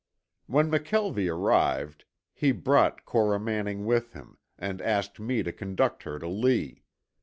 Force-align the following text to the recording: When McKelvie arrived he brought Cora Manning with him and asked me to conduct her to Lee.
When 0.47 0.71
McKelvie 0.71 1.31
arrived 1.31 2.05
he 2.33 2.51
brought 2.51 3.05
Cora 3.05 3.39
Manning 3.39 3.85
with 3.85 4.13
him 4.13 4.39
and 4.57 4.81
asked 4.81 5.19
me 5.19 5.43
to 5.43 5.51
conduct 5.53 6.01
her 6.01 6.17
to 6.17 6.27
Lee. 6.27 6.81